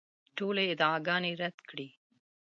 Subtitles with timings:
[0.37, 1.87] ټولې ادعاګانې رد کړې.